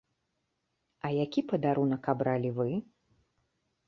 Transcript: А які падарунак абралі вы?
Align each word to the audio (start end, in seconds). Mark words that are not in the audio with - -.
А 1.05 1.11
які 1.23 1.43
падарунак 1.51 2.03
абралі 2.13 2.51
вы? 2.61 2.65